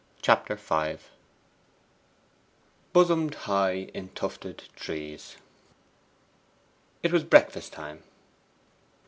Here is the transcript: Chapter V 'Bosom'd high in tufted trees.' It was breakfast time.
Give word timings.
Chapter 0.23 0.55
V 0.55 0.97
'Bosom'd 2.91 3.35
high 3.35 3.87
in 3.93 4.09
tufted 4.15 4.63
trees.' 4.75 5.35
It 7.03 7.11
was 7.13 7.23
breakfast 7.23 7.71
time. 7.73 8.01